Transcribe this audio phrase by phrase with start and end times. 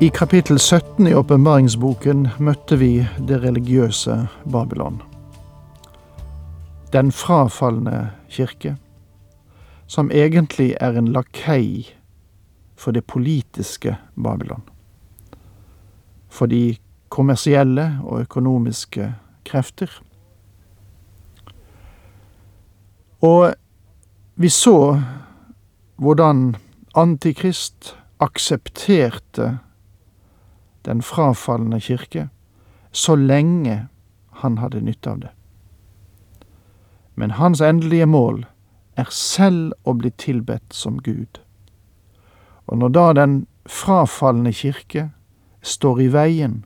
[0.00, 4.98] I kapittel 17 i åpenbaringsboken møtte vi det religiøse Babylon.
[6.92, 8.74] Den frafalne kirke,
[9.88, 11.94] som egentlig er en lakei
[12.76, 14.68] for det politiske Babylon.
[16.28, 16.76] For de
[17.08, 19.14] kommersielle og økonomiske
[19.48, 19.88] krefter.
[23.24, 23.54] Og
[24.34, 25.00] vi så
[25.96, 26.50] hvordan
[26.94, 29.56] Antikrist aksepterte
[30.86, 32.28] den frafalne kirke,
[32.92, 33.88] så lenge
[34.40, 35.32] han hadde nytte av det.
[37.14, 38.44] Men hans endelige mål
[38.96, 41.40] er selv å bli tilbedt som Gud.
[42.66, 45.10] Og når da den frafalne kirke
[45.62, 46.64] står i veien,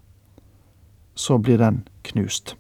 [1.15, 2.57] så blir den knust.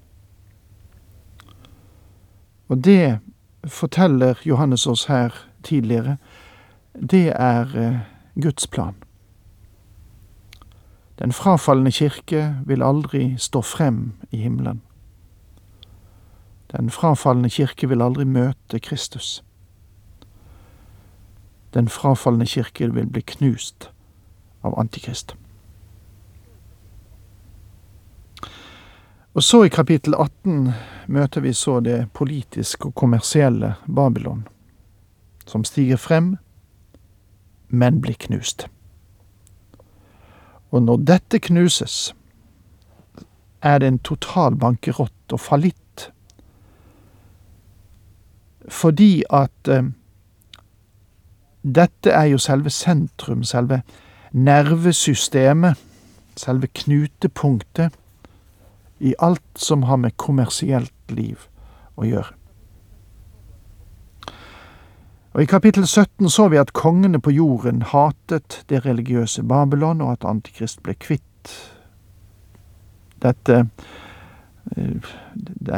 [2.69, 3.19] Og det
[3.66, 6.16] forteller Johannes oss her tidligere,
[6.94, 7.98] det er eh,
[8.41, 8.94] Guds plan.
[11.20, 14.80] Den frafalne kirke vil aldri stå frem i himmelen.
[16.72, 19.42] Den frafalne kirke vil aldri møte Kristus.
[21.75, 23.91] Den frafalne kirke vil bli knust
[24.64, 25.36] av Antikrist.
[29.34, 30.72] Og så i kapittel 18
[31.06, 34.48] møter vi så det politiske og kommersielle Babylon,
[35.47, 36.37] som stiger frem,
[37.69, 38.66] men blir knust.
[40.70, 42.14] Og når dette knuses,
[43.62, 46.10] er det en total bankerott og fallitt.
[48.69, 49.91] Fordi at eh,
[51.62, 53.82] dette er jo selve sentrum, selve
[54.32, 55.76] nervesystemet,
[56.36, 57.97] selve knutepunktet
[59.00, 61.48] i alt som har med kommersielt liv
[61.97, 62.39] å gjøre.
[65.32, 70.12] Og I kapittel 17 så vi at kongene på jorden hatet det religiøse Babylon, og
[70.12, 71.52] at Antikrist ble kvitt
[73.22, 73.66] dette,
[74.76, 75.10] eh,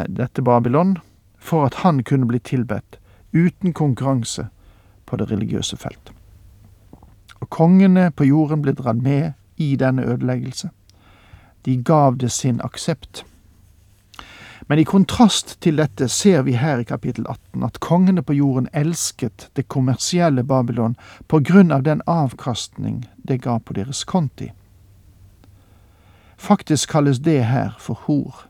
[0.09, 0.97] dette Babylon,
[1.39, 2.99] for at han kunne bli tilbedt
[3.33, 4.47] uten konkurranse
[5.07, 6.13] på det religiøse felt.
[7.41, 10.71] Og Kongene på jorden ble dratt med i denne ødeleggelse.
[11.65, 13.25] De gav det sin aksept.
[14.73, 18.71] Men i kontrast til dette ser vi her i kapittel 18 at kongene på jorden
[18.73, 20.95] elsket det kommersielle Babylon
[21.29, 24.47] på grunn av den avkastning det ga på deres konti.
[26.41, 28.47] Faktisk kalles det her for hor,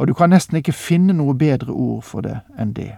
[0.00, 2.94] og du kan nesten ikke finne noe bedre ord for det enn det.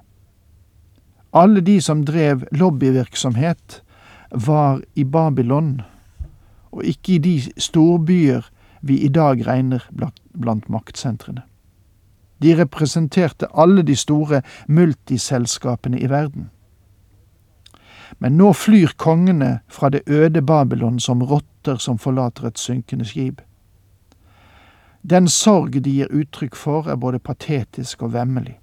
[1.34, 3.81] Alle de som drev lobbyvirksomhet,
[4.31, 5.83] var i Babylon,
[6.71, 8.47] og ikke i de storbyer
[8.81, 11.43] vi i dag regner blant maktsentrene.
[12.42, 16.50] De representerte alle de store multiselskapene i verden.
[18.19, 23.42] Men nå flyr kongene fra det øde Babylon som rotter som forlater et synkende skip.
[25.10, 28.58] Den sorg de gir uttrykk for, er både patetisk og vemmelig.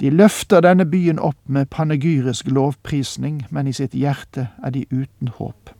[0.00, 5.28] De løfter denne byen opp med panegyrisk lovprisning, men i sitt hjerte er de uten
[5.28, 5.73] håp.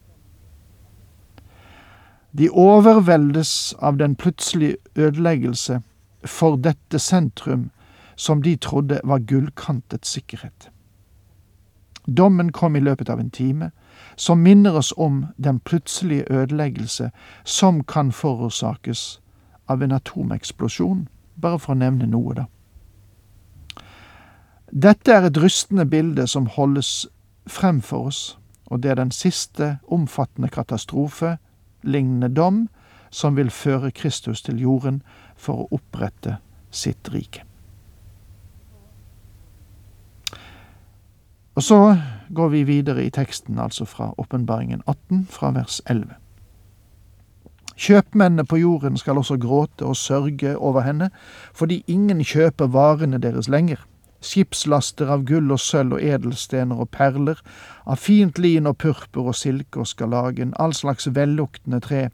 [2.39, 5.81] De overveldes av den plutselige ødeleggelse
[6.25, 7.71] for dette sentrum
[8.17, 10.71] som de trodde var gullkantet sikkerhet.
[12.07, 13.71] Dommen kom i løpet av en time,
[14.17, 17.11] som minner oss om den plutselige ødeleggelse
[17.45, 19.21] som kan forårsakes
[19.69, 21.09] av en atomeksplosjon,
[21.41, 22.45] bare for å nevne noe, da.
[24.75, 27.07] Dette er et rystende bilde som holdes
[27.47, 31.37] frem for oss, og det er den siste omfattende katastrofe
[31.87, 32.69] lignende dom
[33.11, 35.03] som vil føre Kristus til jorden
[35.37, 36.39] for å opprette
[36.75, 37.45] sitt rike.
[41.55, 41.79] Og så
[42.35, 46.17] går vi videre i teksten, altså fra Åpenbaringen 18, fra vers 11.
[47.77, 51.11] Kjøpmennene på jorden skal også gråte og sørge over henne,
[51.55, 53.87] fordi ingen kjøper varene deres lenger
[54.25, 57.41] skipslaster av gull og sølv og edelstener og perler,
[57.85, 62.07] av fint lin og purpur og silke og skarlagen, all slags velluktende tre,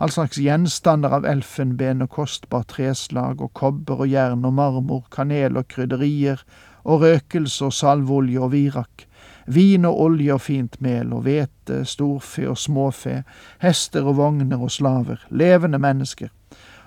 [0.00, 5.60] all slags gjenstander av elfenben og kostbart treslag og kobber og jern og marmor, kanel
[5.60, 6.42] og krydderier
[6.88, 9.04] og røkelse og salveolje og virak,
[9.46, 13.22] vin og olje og fint mel og hvete, storfe og småfe,
[13.64, 16.32] hester og vogner og slaver, levende mennesker,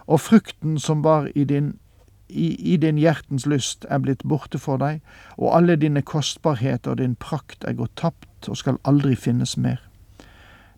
[0.08, 1.76] og frukten som var i din
[2.32, 5.02] i, i, din hjertens lyst er blitt borte for deg,
[5.38, 9.82] og alle dine kostbarheter og din prakt er gått tapt og skal aldri finnes mer.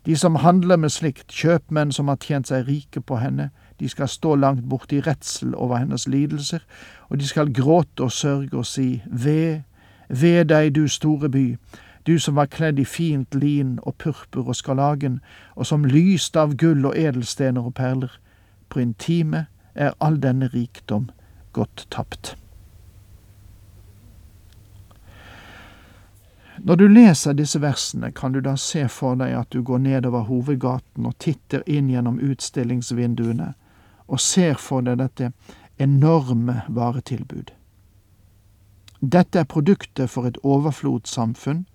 [0.06, 3.48] De som handler med slikt, kjøpmenn som har tjent seg rike på henne,
[3.80, 6.60] de skal stå langt borte i redsel over hennes lidelser,
[7.08, 9.62] og de skal gråte og sørge og si, Ved,
[10.08, 11.56] ved deg, du store by,
[12.06, 15.20] du som var kledd i fint lin og purpur og skarlagen,
[15.56, 18.12] og som lyste av gull og edelstener og perler.
[18.68, 21.08] På intime er all denne rikdom
[21.54, 22.34] gått tapt.
[26.64, 30.28] Når du leser disse versene, kan du da se for deg at du går nedover
[30.28, 33.50] hovedgaten og titter inn gjennom utstillingsvinduene
[34.06, 35.32] og ser for deg dette
[35.82, 37.50] enorme varetilbud.
[39.00, 41.66] Dette er produktet for et overflodssamfunn,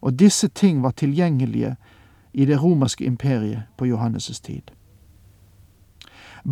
[0.00, 1.74] og disse ting var tilgjengelige
[2.32, 4.70] i det romerske imperiet på Johannes' tid.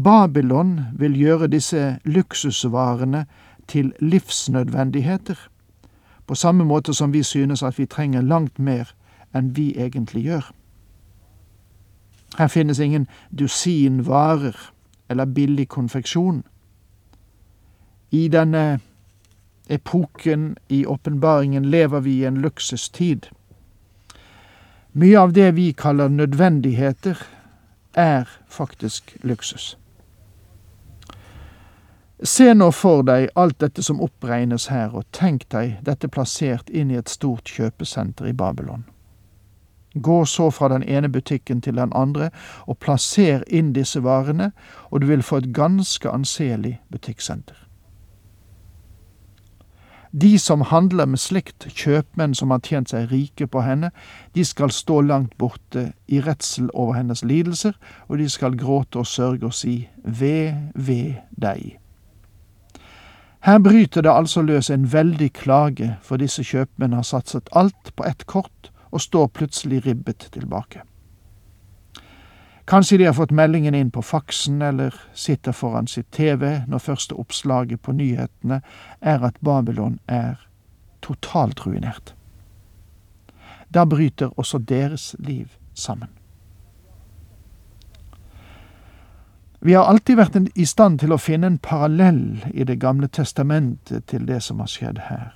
[0.04, 3.26] Babylon vil gjøre disse luksusvarene
[3.68, 5.36] til livsnødvendigheter,
[6.26, 8.92] på samme måte som vi synes at vi trenger langt mer
[9.34, 10.50] enn vi egentlig gjør.
[12.38, 13.06] Her finnes ingen
[13.38, 14.56] dusin varer
[15.08, 16.44] eller billig konfeksjon.
[18.10, 18.80] I denne
[19.68, 23.30] epoken i åpenbaringen lever vi i en luksustid.
[24.92, 27.16] Mye av det vi kaller nødvendigheter,
[27.96, 29.78] er faktisk luksus.
[32.22, 36.90] Se nå for deg alt dette som oppregnes her, og tenk deg dette plassert inn
[36.90, 38.86] i et stort kjøpesenter i Babylon.
[39.94, 42.30] Gå så fra den ene butikken til den andre
[42.66, 44.50] og plasser inn disse varene,
[44.90, 47.56] og du vil få et ganske anselig butikksenter.
[50.12, 53.90] De som handler med slikt, kjøpmenn som har tjent seg rike på henne,
[54.32, 57.76] de skal stå langt borte i redsel over hennes lidelser,
[58.08, 61.76] og de skal gråte og sørge og si ved, ved deg.
[63.40, 68.04] Her bryter det altså løs en veldig klage, for disse kjøpmenn har satset alt på
[68.04, 70.82] ett kort og står plutselig ribbet tilbake.
[72.66, 77.14] Kanskje de har fått meldingen inn på faksen eller sitter foran sitt TV når første
[77.14, 78.58] oppslaget på nyhetene
[79.00, 80.40] er at Babylon er
[81.02, 82.14] totalt ruinert.
[83.70, 86.08] Da bryter også deres liv sammen.
[89.66, 94.04] Vi har alltid vært i stand til å finne en parallell i Det gamle testamentet
[94.06, 95.32] til det som har skjedd her.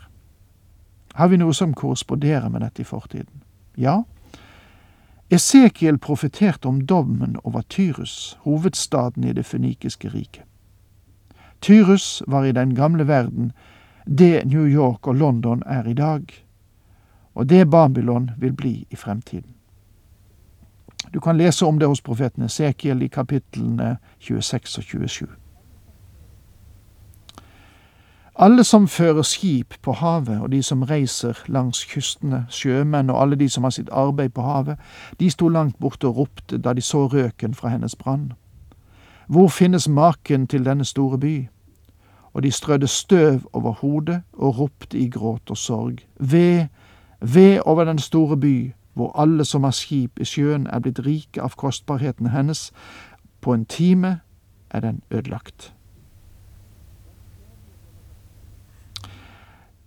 [1.18, 3.42] Har vi noe som korresponderer med dette i fortiden?
[3.74, 4.04] Ja,
[5.34, 10.46] Esekiel profeterte om dommen over Tyrus, hovedstaden i det fønikiske riket.
[11.60, 13.50] Tyrus var i den gamle verden
[14.06, 16.30] det New York og London er i dag,
[17.34, 19.54] og det Babylon vil bli i fremtiden.
[21.14, 25.28] Du kan lese om det hos profeten Esekiel i kapitlene 26 og 27.
[28.42, 33.36] Alle som fører skip på havet, og de som reiser langs kystene, sjømenn og alle
[33.36, 34.78] de som har sitt arbeid på havet,
[35.20, 38.32] de sto langt borte og ropte da de så røken fra hennes brann.
[39.28, 41.48] Hvor finnes maken til denne store by?
[42.32, 45.98] Og de strødde støv over hodet og ropte i gråt og sorg.
[46.16, 46.66] Ved,
[47.20, 51.42] ved over den store by, hvor alle som har skip i sjøen er blitt rike
[51.42, 52.70] av kostbarheten hennes.
[53.40, 54.20] På en time
[54.70, 55.72] er den ødelagt.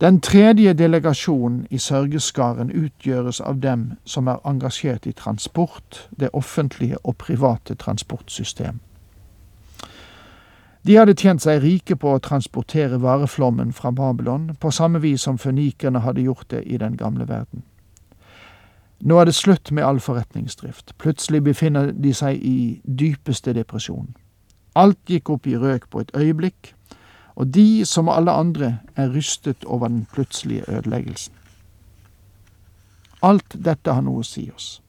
[0.02, 6.98] Den tredje delegasjonen i sørgeskaren utgjøres av dem som er engasjert i transport, det offentlige
[7.04, 8.80] og private transportsystem.
[10.84, 15.38] De hadde tjent seg rike på å transportere vareflommen fra Babylon, på samme vis som
[15.40, 17.64] fønikerne hadde gjort det i den gamle verden.
[19.04, 24.14] Nå er det slutt med all forretningsdrift, plutselig befinner de seg i dypeste depresjon.
[24.80, 26.72] Alt gikk opp i røk på et øyeblikk,
[27.36, 31.34] og de, som alle andre, er rystet over den plutselige ødeleggelsen.
[33.24, 34.80] Alt dette har noe å si oss.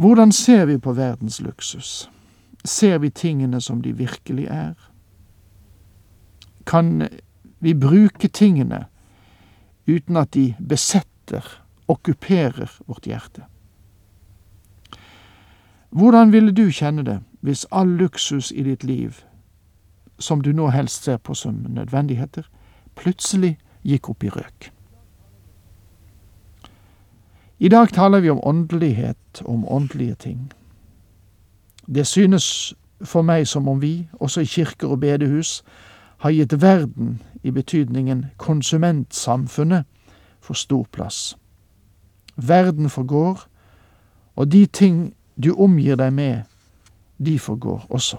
[0.00, 2.08] Hvordan ser vi på verdens luksus?
[2.64, 4.74] Ser vi tingene som de virkelig er?
[6.66, 7.08] Kan
[7.60, 8.86] vi bruke tingene
[9.86, 11.44] uten at de besetter,
[11.90, 13.48] okkuperer vårt hjerte?
[15.90, 19.24] Hvordan ville du kjenne det hvis all luksus i ditt liv
[20.20, 22.44] som du nå helst ser på som nødvendigheter,
[22.94, 24.70] plutselig gikk opp i røk.
[27.58, 30.52] I dag taler vi om åndelighet, om åndelige ting.
[31.86, 35.62] Det synes for meg som om vi, også i kirker og bedehus,
[36.20, 39.84] har gitt verden, i betydningen konsumentsamfunnet,
[40.40, 41.36] for stor plass.
[42.48, 43.46] Verden forgår,
[44.36, 46.42] og de ting du omgir deg med,
[47.18, 48.16] de forgår også.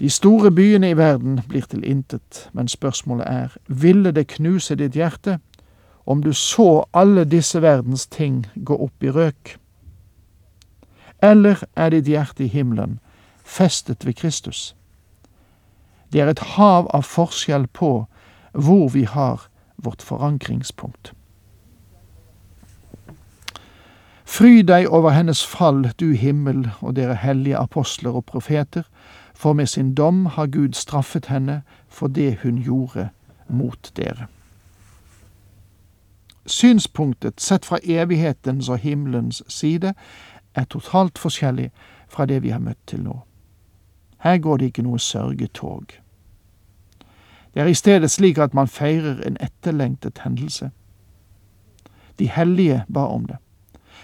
[0.00, 4.94] De store byene i verden blir til intet, men spørsmålet er, ville det knuse ditt
[4.94, 5.38] hjerte
[6.06, 9.58] om du så alle disse verdens ting gå opp i røk?
[11.22, 13.00] Eller er ditt hjerte i himmelen
[13.44, 14.76] festet ved Kristus?
[16.12, 18.06] Det er et hav av forskjell på
[18.52, 21.12] hvor vi har vårt forankringspunkt.
[24.28, 28.82] Fry deg over hennes fall, du himmel og dere hellige apostler og profeter,
[29.34, 33.08] for med sin dom har Gud straffet henne for det hun gjorde
[33.48, 34.26] mot dere.
[36.46, 39.94] Synspunktet sett fra evighetens og himmelens side
[40.54, 41.70] er totalt forskjellig
[42.08, 43.16] fra det vi har møtt til nå.
[44.18, 45.88] Her går det ikke noe sørgetog.
[47.54, 50.70] Det er i stedet slik at man feirer en etterlengtet hendelse.
[52.18, 53.40] De hellige ba om det.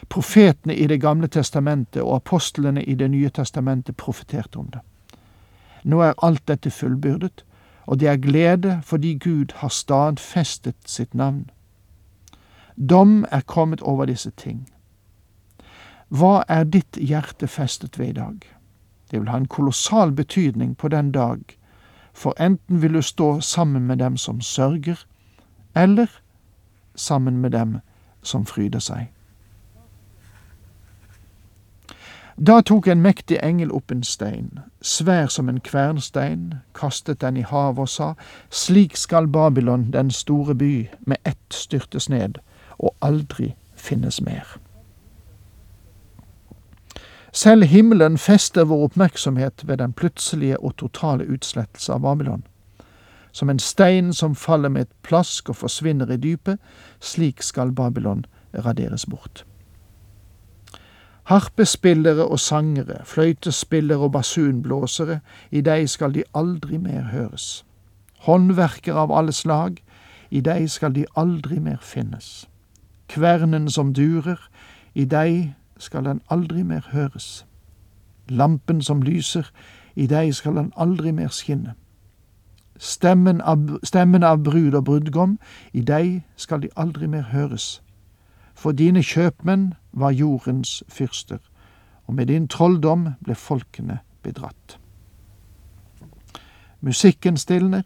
[0.09, 4.81] Profetene i Det gamle testamentet og apostlene i Det nye testamentet profeterte om det.
[5.85, 7.45] Nå er alt dette fullbyrdet,
[7.87, 11.51] og det er glede fordi Gud har stadfestet sitt navn.
[12.77, 14.69] Dom er kommet over disse ting.
[16.09, 18.35] Hva er ditt hjerte festet ved i dag?
[19.11, 21.41] Det vil ha en kolossal betydning på den dag,
[22.13, 25.07] for enten vil du stå sammen med dem som sørger,
[25.75, 26.07] eller
[26.95, 27.81] sammen med dem
[28.23, 29.14] som fryder seg.
[32.37, 37.45] Da tok en mektig engel opp en stein, svær som en kvernstein, kastet den i
[37.47, 38.09] havet og sa,
[38.51, 42.41] Slik skal Babylon, den store by, med ett styrtes ned,
[42.79, 44.59] og aldri finnes mer.
[47.33, 52.45] Selv himmelen fester vår oppmerksomhet ved den plutselige og totale utslettelse av Babylon.
[53.33, 56.59] Som en stein som faller med et plask og forsvinner i dypet,
[57.01, 59.45] slik skal Babylon raderes bort.
[61.25, 67.65] Harpespillere og sangere, fløytespillere og basunblåsere, i deg skal de aldri mer høres.
[68.27, 69.81] Håndverkere av alle slag,
[70.31, 72.49] i deg skal de aldri mer finnes.
[73.09, 74.51] Kvernen som durer,
[74.95, 77.47] i deg skal den aldri mer høres.
[78.29, 79.49] Lampen som lyser,
[79.97, 81.75] i deg skal den aldri mer skinne.
[82.79, 85.39] Stemmen av, stemmen av brud og brudgom,
[85.73, 87.81] i deg skal de aldri mer høres.
[88.55, 91.39] For dine kjøpmenn var jordens fyrster,
[92.07, 94.79] og med din trolldom ble folkene bedratt.
[96.81, 97.83] Musikken stilner,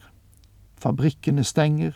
[0.77, 1.93] fabrikkene stenger,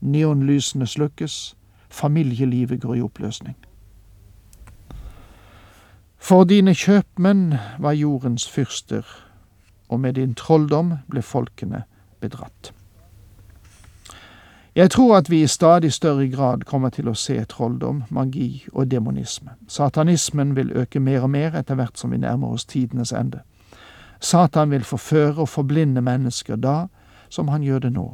[0.00, 1.56] neonlysene slukkes,
[1.88, 3.56] familielivet går i oppløsning.
[6.18, 9.04] For dine kjøpmenn var jordens fyrster,
[9.88, 11.84] og med din trolldom ble folkene
[12.20, 12.73] bedratt.
[14.74, 18.88] Jeg tror at vi i stadig større grad kommer til å se trolldom, magi og
[18.90, 19.54] demonisme.
[19.68, 23.44] Satanismen vil øke mer og mer etter hvert som vi nærmer oss tidenes ende.
[24.20, 26.88] Satan vil forføre og forblinde mennesker da
[27.28, 28.08] som han gjør det nå.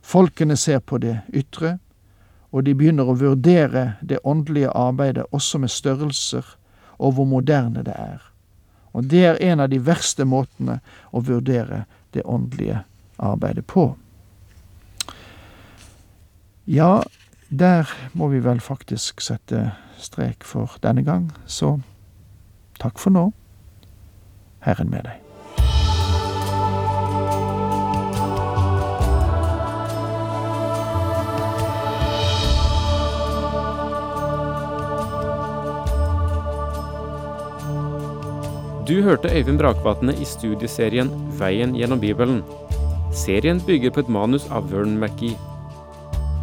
[0.00, 1.76] Folkene ser på det ytre,
[2.52, 6.56] og de begynner å vurdere det åndelige arbeidet også med størrelser
[6.98, 8.22] og hvor moderne det er.
[8.92, 10.80] Og det er en av de verste måtene
[11.12, 11.84] å vurdere
[12.16, 12.80] det åndelige
[13.18, 13.92] arbeidet på.
[16.70, 17.02] Ja,
[17.48, 21.80] der må vi vel faktisk sette strek for denne gang, så
[22.78, 23.24] takk for nå.
[24.62, 25.18] Herren med deg.
[38.86, 41.10] Du hørte Øyvind Brakvatne i studieserien
[41.42, 42.44] Veien gjennom Bibelen.
[43.10, 45.49] Serien bygger på et manus av Vern McGee.